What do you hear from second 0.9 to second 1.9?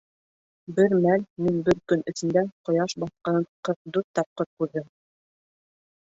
мәл мин бер